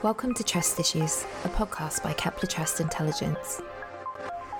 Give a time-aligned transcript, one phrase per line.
[0.00, 3.60] Welcome to Trust Issues, a podcast by Kepler Trust Intelligence.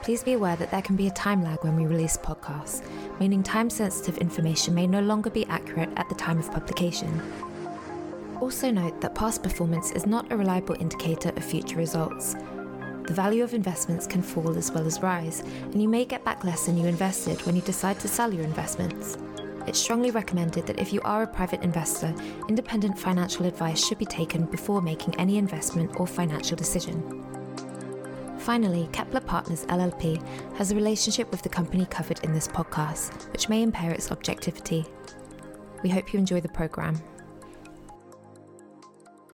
[0.03, 2.83] Please be aware that there can be a time lag when we release podcasts,
[3.21, 7.23] meaning time sensitive information may no longer be accurate at the time of publication.
[8.41, 12.35] Also, note that past performance is not a reliable indicator of future results.
[13.05, 16.43] The value of investments can fall as well as rise, and you may get back
[16.43, 19.17] less than you invested when you decide to sell your investments.
[19.69, 22.15] It's strongly recommended that if you are a private investor,
[22.49, 27.23] independent financial advice should be taken before making any investment or financial decision.
[28.39, 33.51] Finally, Kepler Partners LLP has a relationship with the company covered in this podcast, which
[33.51, 34.87] may impair its objectivity.
[35.83, 36.99] We hope you enjoy the programme.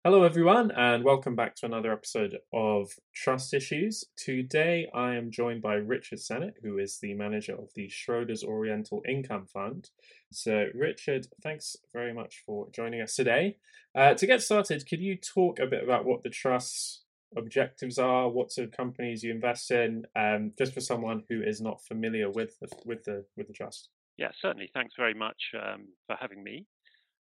[0.06, 4.04] Hello, everyone, and welcome back to another episode of Trust Issues.
[4.18, 9.02] Today, I am joined by Richard Sennitt, who is the manager of the Schroders Oriental
[9.08, 9.92] Income Fund.
[10.30, 13.56] So, Richard, thanks very much for joining us today.
[13.96, 17.06] Uh, to get started, could you talk a bit about what the Trust's
[17.38, 21.62] objectives are, what sort of companies you invest in, um, just for someone who is
[21.62, 23.88] not familiar with the, with the with the Trust?
[24.18, 24.70] Yeah, certainly.
[24.74, 26.66] Thanks very much um, for having me.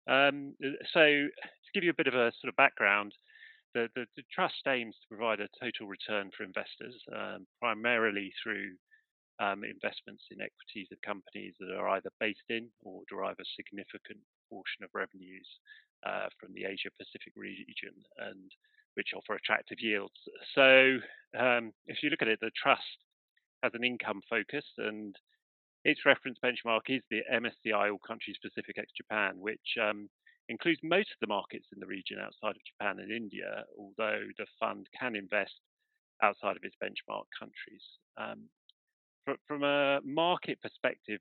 [0.09, 0.55] Um,
[0.93, 1.27] so,
[1.71, 3.13] to give you a bit of a sort of background,
[3.73, 8.75] the, the, the trust aims to provide a total return for investors, um, primarily through
[9.39, 14.19] um, investments in equities of companies that are either based in or derive a significant
[14.49, 15.47] portion of revenues
[16.05, 17.95] uh, from the Asia Pacific region
[18.27, 18.51] and
[18.95, 20.19] which offer attractive yields.
[20.53, 20.97] So,
[21.39, 22.99] um, if you look at it, the trust
[23.63, 25.15] has an income focus and
[25.85, 30.09] its reference benchmark is the MSCI All Countries Pacific ex Japan, which um,
[30.51, 34.45] includes most of the markets in the region outside of Japan and India, although the
[34.59, 35.55] fund can invest
[36.21, 37.81] outside of its benchmark countries.
[38.17, 38.49] Um,
[39.47, 41.19] from a market perspective,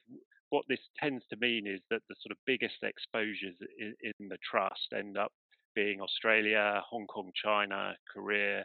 [0.50, 4.38] what this tends to mean is that the sort of biggest exposures in, in the
[4.48, 5.32] trust end up
[5.74, 8.64] being Australia, Hong Kong, China, Korea,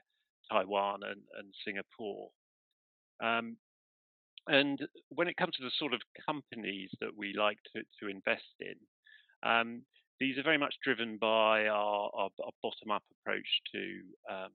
[0.51, 2.29] Taiwan, and, and Singapore.
[3.23, 3.57] Um,
[4.47, 8.43] and when it comes to the sort of companies that we like to, to invest
[8.59, 8.75] in,
[9.47, 9.83] um,
[10.19, 13.83] these are very much driven by our, our, our bottom-up approach to,
[14.31, 14.51] um,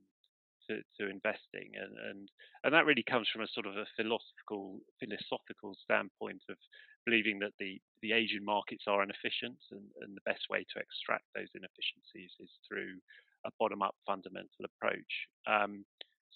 [0.68, 2.28] to, to investing, and, and
[2.64, 6.56] and that really comes from a sort of a philosophical philosophical standpoint of
[7.04, 11.24] believing that the the Asian markets are inefficient, and, and the best way to extract
[11.34, 13.00] those inefficiencies is through
[13.46, 15.12] a bottom-up fundamental approach.
[15.46, 15.84] Um,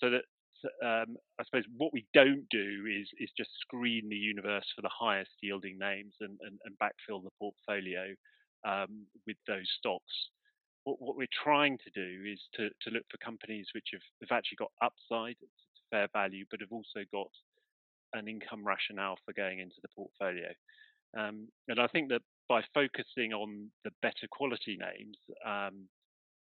[0.00, 0.24] so that
[0.82, 4.90] um, I suppose what we don't do is is just screen the universe for the
[4.90, 8.14] highest yielding names and, and, and backfill the portfolio
[8.64, 10.30] um, with those stocks.
[10.84, 14.36] What, what, we're trying to do is to, to look for companies which have, have
[14.36, 15.46] actually got upside to
[15.90, 17.30] fair value, but have also got
[18.12, 20.48] an income rationale for going into the portfolio.
[21.16, 25.88] Um, and I think that by focusing on the better quality names, um,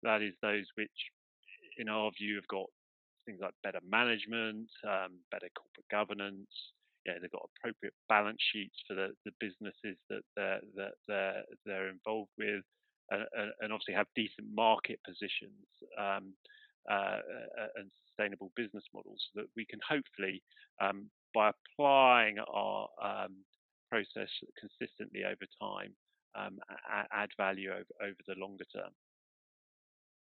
[0.03, 0.91] that is those which,
[1.79, 2.67] in our view, have got
[3.25, 6.49] things like better management, um, better corporate governance.
[7.07, 11.89] Yeah, they've got appropriate balance sheets for the, the businesses that they're that they're they're
[11.89, 12.65] involved with,
[13.11, 13.23] and,
[13.61, 16.35] and obviously have decent market positions um,
[16.91, 17.19] uh,
[17.77, 20.43] and sustainable business models that we can hopefully,
[20.81, 23.37] um, by applying our um,
[23.91, 25.93] process consistently over time,
[26.35, 26.59] um,
[27.13, 28.91] add value over, over the longer term.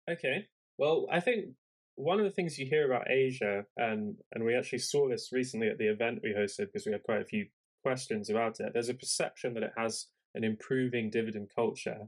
[0.10, 0.48] Okay.
[0.78, 1.54] Well, I think
[1.96, 5.68] one of the things you hear about Asia, and and we actually saw this recently
[5.68, 7.48] at the event we hosted because we had quite a few
[7.84, 8.72] questions about it.
[8.74, 12.08] There's a perception that it has an improving dividend culture,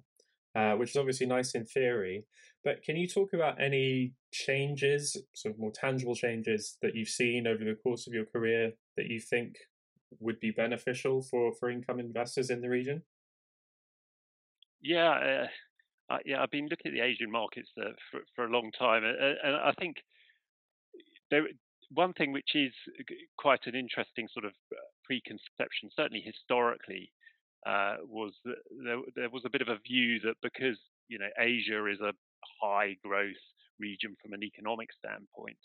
[0.56, 2.26] uh, which is obviously nice in theory.
[2.64, 7.46] But can you talk about any changes, sort of more tangible changes that you've seen
[7.46, 9.56] over the course of your career that you think
[10.20, 13.04] would be beneficial for for income investors in the region?
[14.82, 15.48] Yeah, uh,
[16.10, 19.04] uh, yeah, I've been looking at the Asian markets uh, for, for a long time,
[19.04, 19.98] and, and I think
[21.32, 21.48] there
[21.92, 22.74] one thing which is
[23.38, 27.12] quite an interesting sort of uh, preconception, certainly historically,
[27.66, 30.78] uh, was that there, there, was a bit of a view that because
[31.08, 32.14] you know Asia is a
[32.62, 33.46] high growth
[33.80, 35.58] region from an economic standpoint,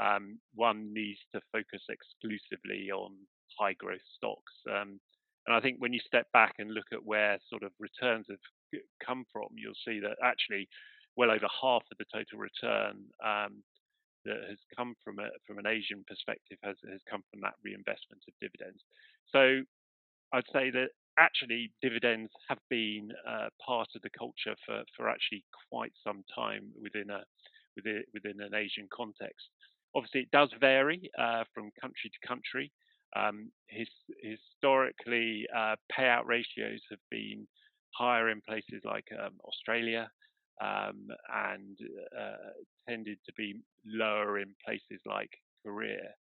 [0.00, 3.12] um, one needs to focus exclusively on
[3.58, 4.52] high growth stocks.
[4.70, 5.00] Um,
[5.46, 8.80] and I think when you step back and look at where sort of returns have
[9.04, 10.68] come from, you'll see that actually
[11.16, 13.62] well over half of the total return um,
[14.24, 18.22] that has come from a, from an Asian perspective has has come from that reinvestment
[18.28, 18.80] of dividends.
[19.32, 19.62] So
[20.32, 25.44] I'd say that actually dividends have been uh, part of the culture for, for actually
[25.68, 27.22] quite some time within a
[27.76, 29.48] within within an Asian context.
[29.94, 32.72] Obviously, it does vary uh, from country to country.
[33.14, 33.88] Um, his,
[34.22, 37.46] historically, uh, payout ratios have been
[37.94, 40.10] higher in places like um, Australia
[40.60, 41.76] um, and
[42.18, 42.52] uh,
[42.88, 43.56] tended to be
[43.86, 45.30] lower in places like
[45.64, 46.14] Korea.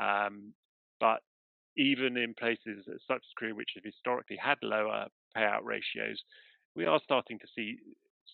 [0.00, 0.52] Um,
[1.00, 1.20] but
[1.76, 5.06] even in places such as Korea, which have historically had lower
[5.36, 6.22] payout ratios,
[6.74, 7.76] we are starting to see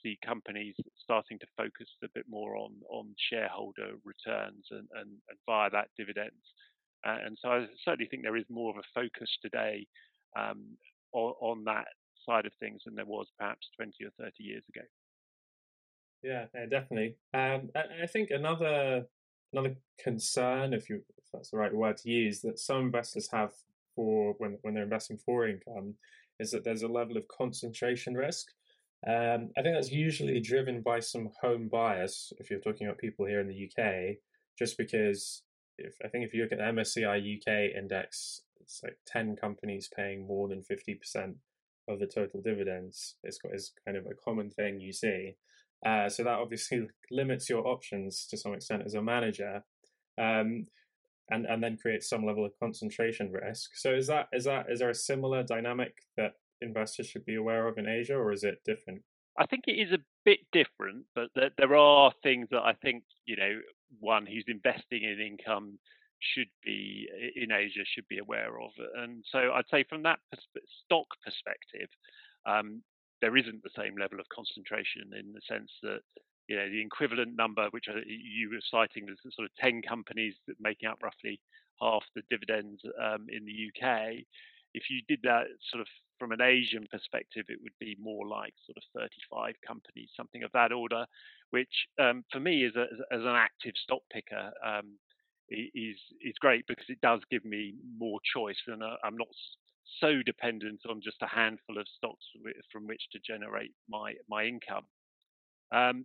[0.03, 5.39] see companies starting to focus a bit more on on shareholder returns and, and, and
[5.47, 6.45] via that dividends.
[7.07, 9.87] Uh, and so I certainly think there is more of a focus today
[10.39, 10.77] um,
[11.13, 11.87] on, on, that
[12.27, 14.85] side of things than there was perhaps 20 or 30 years ago.
[16.23, 17.17] Yeah, definitely.
[17.33, 17.71] Um,
[18.03, 19.07] I think another
[19.53, 23.53] another concern, if you if that's the right word to use, that some investors have
[23.95, 25.95] for when when they're investing for income,
[26.41, 28.49] is that there's a level of concentration risk.
[29.07, 32.33] Um, I think that's usually driven by some home bias.
[32.39, 34.17] If you're talking about people here in the UK,
[34.59, 35.43] just because
[35.79, 39.89] if I think if you look at the MSCI UK index, it's like ten companies
[39.95, 41.37] paying more than fifty percent
[41.89, 43.17] of the total dividends.
[43.23, 45.37] It's, it's kind of a common thing you see.
[45.85, 49.63] Uh, so that obviously limits your options to some extent as a manager,
[50.21, 50.67] um,
[51.31, 53.71] and and then creates some level of concentration risk.
[53.75, 57.69] So is that is that is there a similar dynamic that investors should be aware
[57.69, 59.03] of in Asia, or is it different?
[59.39, 63.37] I think it is a bit different, but there are things that I think you
[63.37, 63.61] know
[64.01, 65.79] one who's investing in income
[66.21, 68.71] should be in Asia should be aware of.
[68.97, 71.89] And so I'd say from that pers- stock perspective,
[72.47, 72.83] um,
[73.21, 76.01] there isn't the same level of concentration in the sense that
[76.49, 80.57] you know the equivalent number, which you were citing, was sort of 10 companies that
[80.61, 81.41] making up roughly
[81.81, 84.25] half the dividends um, in the UK.
[84.75, 85.89] If you did that sort of
[86.19, 90.53] from an Asian perspective, it would be more like sort of 35 companies, something of
[90.53, 91.07] that order,
[91.51, 94.99] which um, for me as, a, as an active stock picker um,
[95.51, 99.29] is is great because it does give me more choice, and uh, I'm not
[100.01, 102.25] so dependent on just a handful of stocks
[102.71, 104.85] from which to generate my my income.
[105.73, 106.05] Um,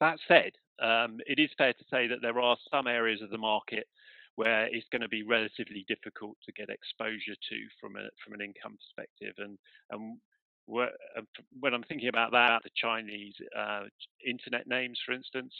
[0.00, 0.52] that said,
[0.82, 3.86] um, it is fair to say that there are some areas of the market
[4.36, 8.40] where it's going to be relatively difficult to get exposure to from a from an
[8.40, 9.58] income perspective, and
[9.90, 10.18] and
[10.66, 13.84] when I'm thinking about that, the Chinese uh,
[14.26, 15.52] internet names, for instance,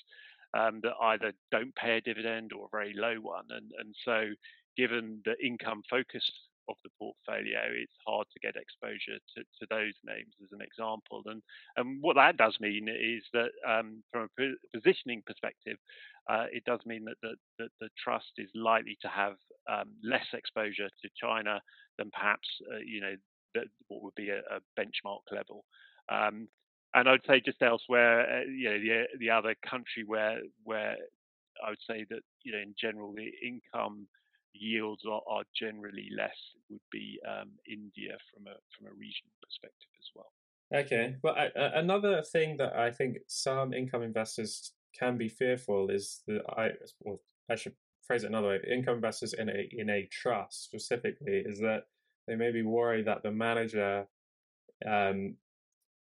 [0.55, 4.31] um, that either don't pay a dividend or a very low one, and and so
[4.77, 6.25] given the income focus
[6.69, 11.23] of the portfolio, it's hard to get exposure to, to those names as an example.
[11.27, 11.43] And,
[11.77, 15.79] and what that does mean is that um, from a positioning perspective,
[16.29, 19.35] uh, it does mean that the, that the trust is likely to have
[19.71, 21.61] um, less exposure to China
[21.99, 23.15] than perhaps, uh, you know,
[23.55, 25.65] the, what would be a, a benchmark level.
[26.09, 26.49] Um,
[26.95, 30.97] and I'd say just elsewhere, uh, you know, the the other country where where
[31.65, 34.07] I would say that you know in general the income
[34.55, 36.37] yields are, are generally less
[36.71, 40.33] would be um, India from a from a regional perspective as well.
[40.75, 46.23] Okay, well, I, another thing that I think some income investors can be fearful is
[46.27, 46.71] that I
[47.01, 47.21] well
[47.51, 47.75] I should
[48.07, 48.61] phrase it another way.
[48.71, 51.85] Income investors in a in a trust specifically is that
[52.27, 54.07] they may be worried that the manager
[54.87, 55.37] um,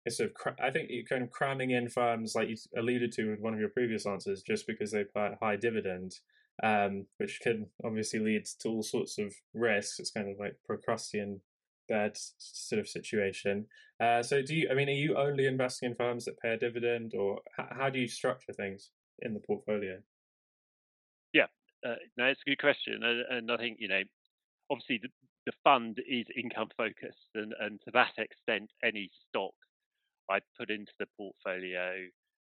[0.05, 3.29] is sort of I think you're kind of cramming in firms like you alluded to
[3.29, 6.19] with one of your previous answers just because they pay a high dividend
[6.63, 9.99] um, which can obviously lead to all sorts of risks.
[9.99, 11.41] It's kind of like Procrustean
[11.87, 13.65] bad sort of situation.
[13.99, 14.69] Uh, so, do you?
[14.69, 17.89] I mean, are you only investing in firms that pay a dividend, or how, how
[17.89, 18.89] do you structure things
[19.19, 19.99] in the portfolio?
[21.33, 21.47] Yeah,
[21.85, 24.01] uh, no, it's a good question, and, and I think you know,
[24.69, 25.09] obviously the,
[25.45, 29.53] the fund is income focused, and, and to that extent, any stock
[30.29, 31.93] I put into the portfolio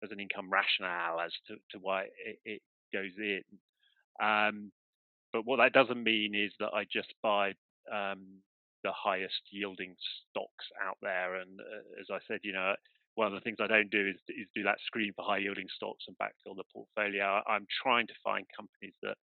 [0.02, 3.42] as an income rationale as to, to why it, it goes in.
[4.22, 4.72] Um,
[5.32, 7.52] but what that doesn't mean is that I just buy
[7.92, 8.42] um,
[8.82, 9.94] the highest yielding
[10.30, 11.36] stocks out there.
[11.36, 12.74] And uh, as I said, you know,
[13.14, 15.68] one of the things I don't do is, is do that screen for high yielding
[15.74, 17.42] stocks and backfill the portfolio.
[17.46, 19.16] I'm trying to find companies that,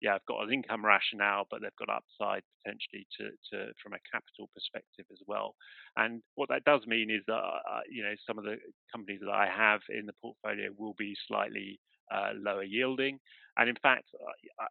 [0.00, 4.04] yeah, have got an income rationale, but they've got upside potentially to, to from a
[4.10, 5.54] capital perspective as well.
[5.96, 8.56] And what that does mean is that, uh, you know, some of the
[8.92, 11.80] companies that I have in the portfolio will be slightly
[12.12, 13.18] uh, lower yielding.
[13.56, 14.04] And in fact,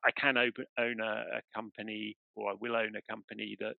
[0.04, 3.76] I can open, own a, a, company or I will own a company that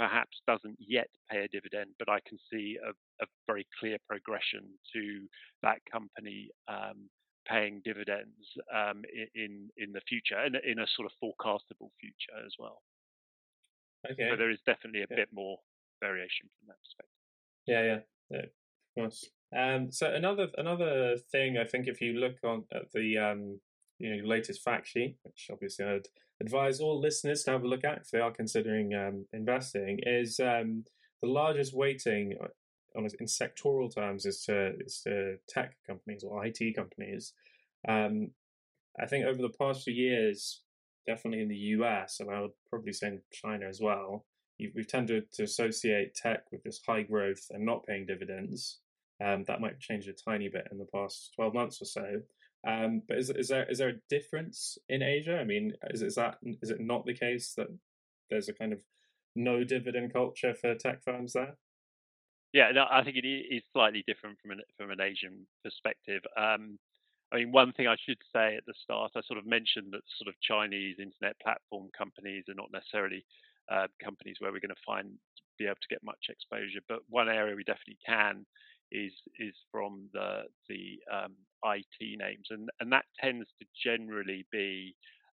[0.00, 2.90] perhaps doesn't yet pay a dividend, but I can see a,
[3.22, 4.64] a very clear progression
[4.94, 5.26] to
[5.62, 7.10] that company um,
[7.46, 8.40] paying dividends
[8.74, 9.02] um,
[9.34, 12.80] in in the future and in a sort of forecastable future as well.
[14.10, 14.30] Okay.
[14.30, 15.16] So there is definitely a yeah.
[15.16, 15.58] bit more
[16.00, 17.20] variation from that perspective.
[17.66, 19.28] Yeah, yeah, yeah of course.
[19.54, 23.60] Um, so another another thing I think if you look on at the um,
[24.00, 26.08] you know latest fact sheet, which obviously I'd
[26.40, 30.40] advise all listeners to have a look at if they are considering um, investing, is
[30.40, 30.84] um,
[31.22, 32.34] the largest weighting
[32.96, 37.34] on in sectoral terms is to is to tech companies or IT companies.
[37.88, 38.30] Um,
[39.00, 40.62] I think over the past few years,
[41.06, 44.26] definitely in the US, and I would probably say in China as well,
[44.74, 48.80] we've tended to associate tech with this high growth and not paying dividends.
[49.24, 52.22] Um, that might change a tiny bit in the past 12 months or so.
[52.66, 55.38] Um, but is, is there is there a difference in Asia?
[55.38, 57.68] I mean, is, is that is it not the case that
[58.28, 58.82] there's a kind of
[59.34, 61.56] no dividend culture for tech firms there?
[62.52, 66.22] Yeah, no, I think it is slightly different from an from an Asian perspective.
[66.36, 66.78] Um,
[67.32, 70.02] I mean, one thing I should say at the start, I sort of mentioned that
[70.18, 73.24] sort of Chinese internet platform companies are not necessarily
[73.70, 75.14] uh, companies where we're going to find
[75.58, 78.44] be able to get much exposure, but one area we definitely can
[78.92, 84.94] is is from the the um, IT names, and and that tends to generally be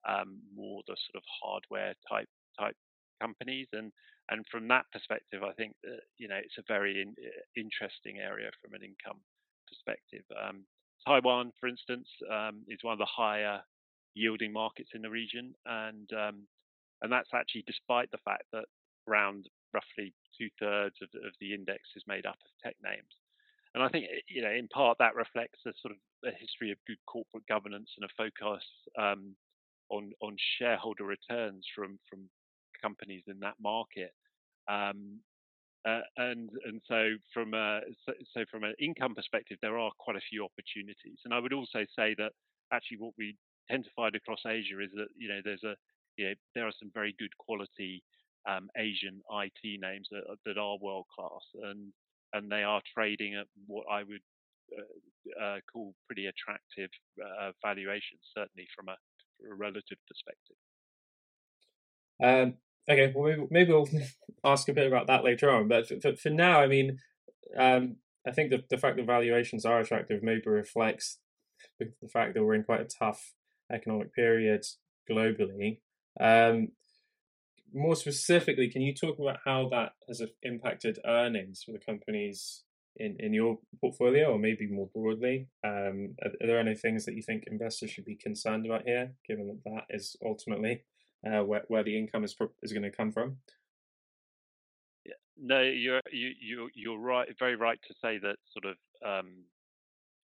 [0.07, 2.29] um, more the sort of hardware type
[2.59, 2.75] type
[3.21, 3.91] companies, and
[4.29, 7.15] and from that perspective, I think that you know it's a very in,
[7.55, 9.19] interesting area from an income
[9.67, 10.23] perspective.
[10.31, 10.65] Um,
[11.05, 13.61] Taiwan, for instance, um, is one of the higher
[14.15, 16.47] yielding markets in the region, and um,
[17.01, 18.65] and that's actually despite the fact that
[19.07, 23.11] around roughly two thirds of, of the index is made up of tech names.
[23.73, 26.77] And I think, you know, in part that reflects a sort of a history of
[26.87, 28.63] good corporate governance and a focus
[28.99, 29.35] um,
[29.89, 32.29] on on shareholder returns from from
[32.81, 34.13] companies in that market.
[34.69, 35.19] Um,
[35.85, 40.15] uh, and and so from a so, so, from an income perspective, there are quite
[40.15, 41.19] a few opportunities.
[41.25, 42.31] And I would also say that
[42.71, 43.35] actually what we
[43.69, 45.75] tend to find across Asia is that you know there's a
[46.15, 48.01] you know there are some very good quality
[48.47, 51.91] um, Asian IT names that that are world class, and
[52.33, 54.21] and they are trading at what I would
[54.77, 56.89] uh, uh, call pretty attractive
[57.21, 58.95] uh, valuations, certainly from a,
[59.39, 60.57] from a relative perspective.
[62.21, 62.55] Um,
[62.89, 63.89] okay, well maybe, maybe, we'll
[64.43, 65.67] ask a bit about that later on.
[65.67, 66.99] But for, for now, I mean,
[67.57, 67.97] um,
[68.27, 71.19] I think the, the fact that valuations are attractive maybe reflects
[71.79, 73.33] the, fact that we're in quite a tough
[73.71, 74.65] economic period
[75.09, 75.79] globally.
[76.19, 76.69] Um,
[77.73, 82.63] more specifically, can you talk about how that has impacted earnings for the companies
[82.97, 85.47] in, in your portfolio, or maybe more broadly?
[85.63, 89.13] Um, are, are, there any things that you think investors should be concerned about here,
[89.27, 90.83] given that that is ultimately
[91.25, 93.37] uh, where, where the income is is going to come from?
[95.35, 99.31] No, you're you you you're right, very right to say that sort of um,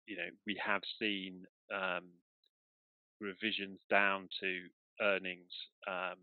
[0.05, 2.03] you know we have seen um,
[3.21, 4.59] revisions down to
[5.01, 5.51] earnings
[5.87, 6.17] um,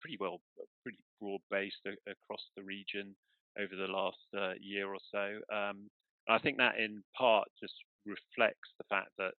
[0.00, 0.40] pretty well,
[0.82, 3.14] pretty broad based across the region
[3.58, 5.40] over the last uh, year or so.
[5.54, 5.88] Um,
[6.28, 9.32] I think that in part just reflects the fact that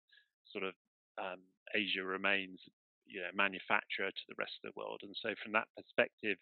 [0.52, 0.74] sort of
[1.20, 1.40] um,
[1.76, 2.60] Asia remains,
[3.06, 6.38] you know, manufacturer to the rest of the world, and so from that perspective,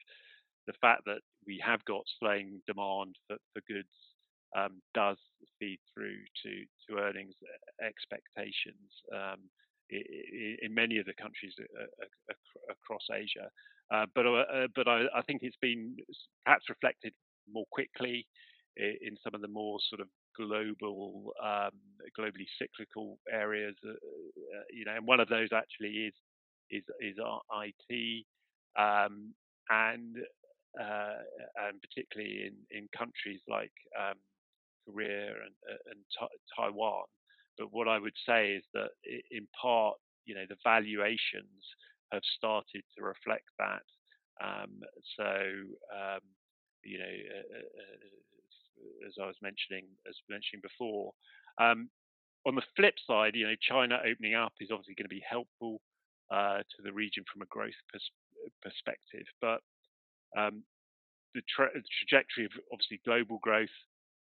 [0.68, 3.94] the fact that we have got slowing demand for, for goods
[4.56, 5.18] um, does
[5.60, 7.36] feed through to to earnings
[7.82, 8.90] expectations.
[9.14, 9.50] Um,
[9.90, 11.54] in many of the countries
[12.70, 13.50] across Asia.
[13.92, 15.96] Uh, but uh, but I, I, think it's been
[16.44, 17.14] perhaps reflected
[17.52, 18.26] more quickly
[18.78, 21.72] in some of the more sort of global, um,
[22.18, 23.76] globally cyclical areas.
[23.88, 23.94] Uh,
[24.74, 26.14] you know, and one of those actually is
[26.72, 28.26] is is our IT,
[28.78, 29.34] um,
[29.70, 30.18] and
[30.80, 31.22] uh,
[31.68, 34.18] and particularly in in countries like um,
[34.86, 35.56] Korea and,
[35.92, 37.06] and Taiwan,
[37.58, 38.90] but what I would say is that
[39.32, 39.96] in part,
[40.26, 41.64] you know, the valuations
[42.12, 43.86] have started to reflect that.
[44.44, 44.82] Um,
[45.18, 45.32] so,
[45.94, 46.22] um,
[46.84, 51.14] you know, uh, uh, uh, as I was mentioning, as mentioning before,
[51.60, 51.90] um,
[52.46, 55.82] on the flip side, you know, China opening up is obviously going to be helpful
[56.32, 58.12] uh, to the region from a growth pers-
[58.62, 59.62] perspective, but
[60.38, 60.64] um,
[61.34, 63.74] the, tra- trajectory of obviously global growth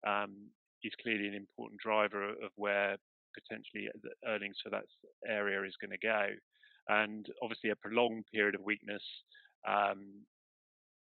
[0.05, 0.35] um,
[0.83, 2.97] is clearly an important driver of where
[3.33, 4.85] potentially the earnings for that
[5.27, 6.27] area is going to go.
[6.87, 9.03] And obviously, a prolonged period of weakness
[9.67, 10.25] um,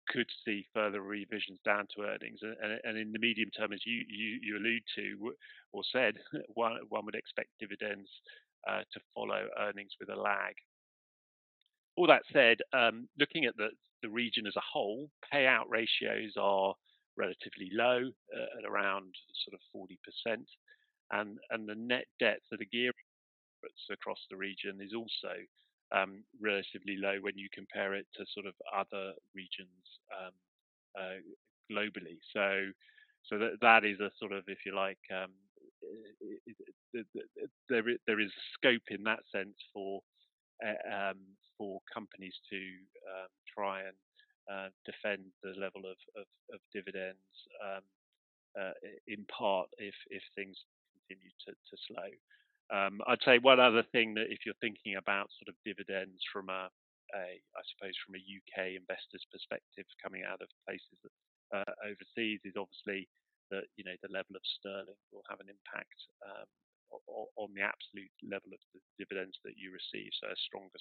[0.09, 2.39] could see further revisions down to earnings.
[2.41, 5.33] And, and, in the medium term, as you, you, you allude to
[5.73, 6.15] or said,
[6.53, 8.09] one, one would expect dividends
[8.67, 10.55] uh, to follow earnings with a lag.
[11.95, 13.69] All that said, um, looking at the,
[14.03, 16.75] the region as a whole, payout ratios are
[17.17, 19.13] relatively low uh, at around
[19.45, 20.37] sort of 40%
[21.11, 22.93] and and the net debt, so the gearing
[23.91, 25.33] across the region is also
[25.91, 30.33] um, relatively low when you compare it to sort of other regions um,
[30.99, 31.19] uh,
[31.71, 32.17] globally.
[32.33, 32.71] So
[33.29, 35.31] so that that is a sort of, if you like, um,
[37.69, 40.01] there there is scope in that sense for
[40.65, 41.19] uh, um,
[41.57, 43.97] for companies to um, try and
[44.51, 47.17] uh, defend the level of, of, of dividends
[47.63, 47.81] um,
[48.59, 48.71] uh,
[49.07, 50.57] in part if if things
[51.07, 52.09] continue to, to slow.
[52.67, 56.51] Um, I'd say one other thing that if you're thinking about sort of dividends from
[56.51, 56.67] a,
[57.15, 61.15] a I suppose from a UK investor's perspective coming out of places that,
[61.47, 63.07] uh, overseas is obviously
[63.55, 65.95] that you know the level of sterling will have an impact
[66.27, 66.47] um,
[67.39, 70.11] on the absolute level of the dividends that you receive.
[70.19, 70.75] So a stronger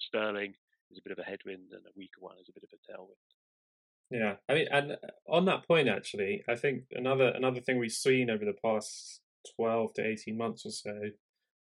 [0.00, 0.56] sterling
[0.88, 2.80] is a bit of a headwind, and a weaker one is a bit of a
[2.88, 3.28] tailwind.
[4.08, 4.96] Yeah, I mean, and
[5.28, 9.20] on that point, actually, I think another another thing we've seen over the past
[9.54, 11.00] twelve to eighteen months or so,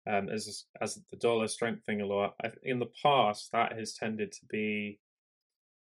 [0.07, 2.35] um, as as the dollar strengthening a lot.
[2.63, 4.99] In the past, that has tended to be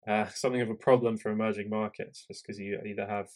[0.06, 3.28] uh, something of a problem for emerging markets, just because you either have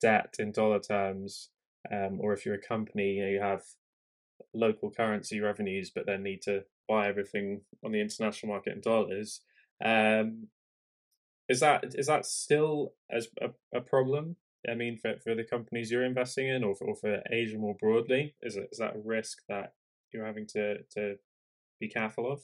[0.00, 1.50] debt in dollar terms,
[1.90, 3.62] um, or if you're a company, you, know, you have
[4.54, 9.40] local currency revenues, but then need to buy everything on the international market in dollars.
[9.84, 10.48] Um,
[11.48, 14.36] is that is that still as a, a problem?
[14.68, 17.76] I mean, for, for the companies you're investing in, or for, or for Asia more
[17.78, 19.74] broadly, is it is that a risk that
[20.12, 21.16] you're having to to
[21.80, 22.40] be careful of?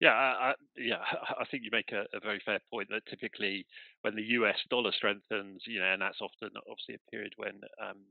[0.00, 1.00] Yeah, I, I, yeah,
[1.40, 3.66] I think you make a, a, very fair point that typically
[4.02, 8.02] when the US dollar strengthens, you know, and that's often obviously a period when um,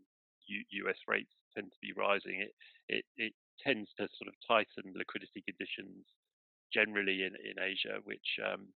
[0.48, 2.53] U, US rates tend to be rising, it,
[2.88, 6.05] it, it tends to sort of tighten liquidity conditions
[6.74, 8.67] generally in, in Asia, which um,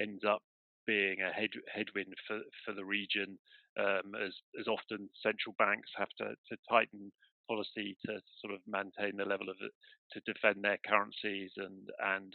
[0.00, 0.42] ends up
[0.86, 3.38] being a head, headwind for, for the region,
[3.78, 7.12] um, as, as often central banks have to, to tighten
[7.48, 12.34] policy to sort of maintain the level of to defend their currencies, and and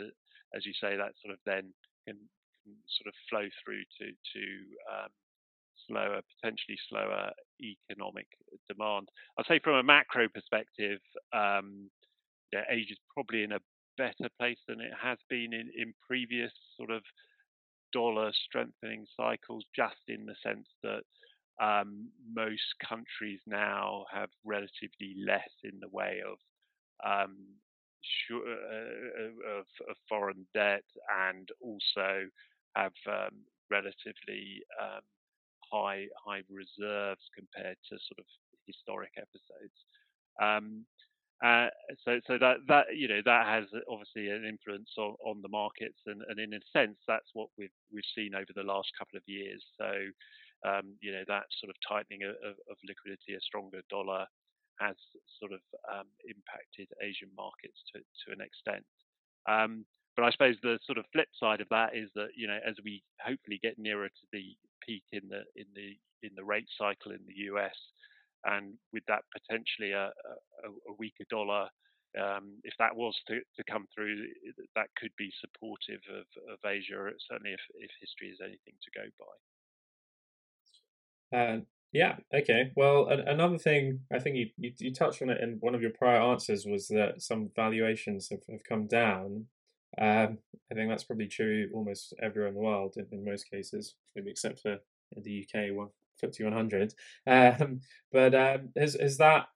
[0.56, 1.74] as you say, that sort of then
[2.08, 2.18] can,
[2.64, 4.44] can sort of flow through to to
[4.92, 5.12] um,
[5.88, 7.32] slower, potentially slower
[7.62, 8.28] economic
[8.70, 9.10] demand.
[9.38, 11.00] I'd say from a macro perspective,
[11.34, 11.90] um,
[12.54, 13.60] yeah, is probably in a
[13.98, 17.04] better place than it has been in, in previous sort of
[17.92, 21.04] dollar strengthening cycles, just in the sense that
[21.62, 26.38] um, most countries now have relatively less in the way of
[27.06, 27.38] um,
[28.32, 30.84] uh, uh, of, of, foreign debt
[31.30, 32.26] and also
[32.76, 33.38] have um,
[33.70, 35.02] relatively um,
[35.72, 38.26] high high reserves compared to sort of
[38.66, 39.78] historic episodes.
[41.42, 41.74] Uh,
[42.06, 45.98] so, so that that you know that has obviously an influence on, on the markets,
[46.06, 49.24] and, and in a sense, that's what we've we've seen over the last couple of
[49.26, 49.64] years.
[49.76, 49.90] So,
[50.70, 52.38] um, you know, that sort of tightening of,
[52.70, 54.28] of, liquidity, a stronger dollar,
[54.78, 54.94] has
[55.42, 58.86] sort of um, impacted Asian markets to to an extent.
[59.50, 62.60] Um, but I suppose the sort of flip side of that is that you know,
[62.62, 64.54] as we hopefully get nearer to the
[64.86, 67.74] peak in the in the in the rate cycle in the US,
[68.46, 70.12] and with that potentially a,
[70.66, 71.68] a, a weaker dollar,
[72.20, 74.28] um, if that was to, to, come through,
[74.76, 79.06] that could be supportive of, of Asia, certainly if, if history is anything to go
[81.32, 81.38] by.
[81.38, 81.60] Uh,
[81.94, 82.72] yeah, okay.
[82.76, 85.92] Well, another thing, I think you, you, you, touched on it in one of your
[85.92, 89.46] prior answers, was that some valuations have, have come down.
[89.98, 90.38] Um,
[90.72, 94.32] I think that's probably true almost everywhere in the world in, in most cases, maybe
[94.32, 94.80] except for
[95.16, 95.90] the UK one.
[96.24, 96.94] FTSE 100.
[97.28, 99.48] Um, but um, has has that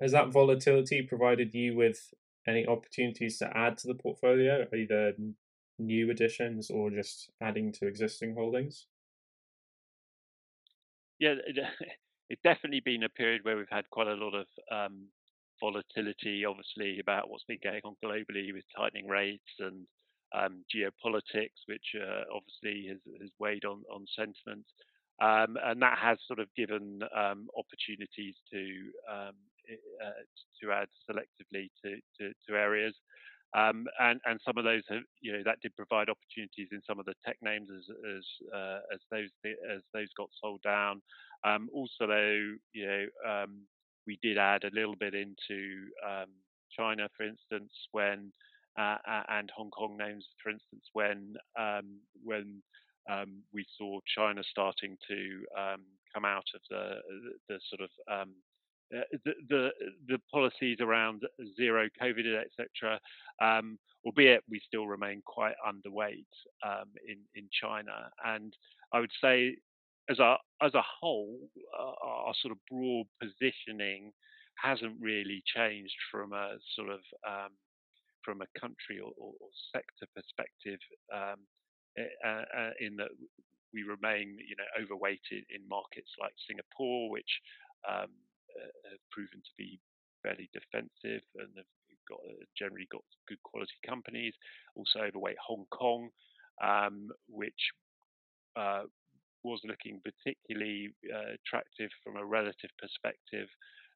[0.00, 2.12] has that volatility provided you with
[2.46, 5.12] any opportunities to add to the portfolio, either
[5.78, 8.86] new additions or just adding to existing holdings?
[11.18, 11.34] Yeah,
[12.30, 15.06] it's definitely been a period where we've had quite a lot of um,
[15.60, 19.86] volatility, obviously, about what's been going on globally with tightening rates and
[20.34, 24.64] um, geopolitics, which uh, obviously has, has weighed on, on sentiment.
[25.20, 28.62] Um, and that has sort of given um, opportunities to
[29.10, 29.34] um,
[30.02, 30.22] uh,
[30.62, 32.94] to add selectively to, to, to areas.
[33.54, 36.98] Um, and and some of those have, you know that did provide opportunities in some
[36.98, 37.84] of the tech names as
[38.16, 41.00] as uh, as those as those got sold down.
[41.44, 43.62] Um, also, though, you know, um,
[44.06, 45.88] we did add a little bit into
[46.76, 48.32] China, for instance, when
[48.78, 51.36] uh, and Hong Kong names, for instance, when
[52.22, 52.62] when
[53.08, 56.96] um, we saw China starting to um, come out of the
[57.48, 58.34] the sort of um,
[58.96, 59.70] uh, the, the,
[60.06, 61.22] the policies around
[61.56, 62.98] zero COVID, etc.
[63.40, 66.24] Um, albeit we still remain quite underweight
[66.64, 68.54] um, in in China, and
[68.92, 69.56] I would say
[70.08, 71.38] as a as a whole,
[71.78, 74.12] uh, our sort of broad positioning
[74.54, 77.50] hasn't really changed from a sort of um,
[78.24, 80.80] from a country or, or, or sector perspective.
[81.14, 81.40] Um,
[82.24, 83.10] uh, uh, in that
[83.72, 87.40] we remain, you know, overweighted in markets like Singapore, which
[87.88, 88.08] um,
[88.56, 89.78] uh, have proven to be
[90.22, 91.68] fairly defensive and have
[92.08, 92.20] got
[92.56, 94.34] generally got good quality companies.
[94.74, 96.08] Also overweight Hong Kong,
[96.62, 97.70] um, which
[98.56, 98.82] uh,
[99.44, 103.48] was looking particularly uh, attractive from a relative perspective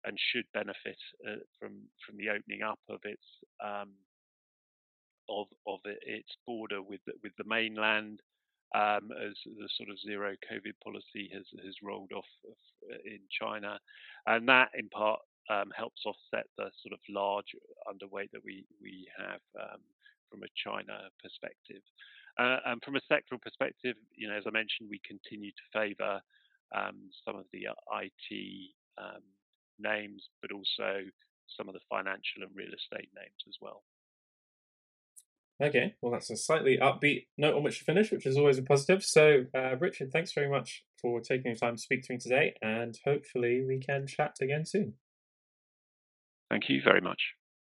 [0.05, 3.25] and should benefit uh, from from the opening up of its
[3.65, 3.91] um,
[5.29, 8.21] of of its border with the, with the mainland
[8.75, 12.29] um, as the sort of zero COVID policy has has rolled off
[12.91, 13.79] uh, in China,
[14.27, 17.55] and that in part um, helps offset the sort of large
[17.89, 19.81] underweight that we we have um,
[20.31, 21.83] from a China perspective.
[22.39, 26.21] Uh, and from a sectoral perspective, you know, as I mentioned, we continue to favour
[26.75, 29.21] um, some of the uh, IT um,
[29.79, 31.05] names, but also
[31.57, 33.83] some of the financial and real estate names as well.
[35.63, 38.63] Okay, well, that's a slightly upbeat note on which to finish, which is always a
[38.63, 39.05] positive.
[39.05, 42.55] So, uh, Richard, thanks very much for taking the time to speak to me today,
[42.61, 44.95] and hopefully we can chat again soon.
[46.51, 47.21] Thank you very much.